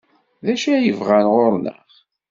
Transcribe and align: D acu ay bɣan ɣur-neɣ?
D 0.45 0.47
acu 0.53 0.69
ay 0.73 0.91
bɣan 0.99 1.25
ɣur-neɣ? 1.33 1.81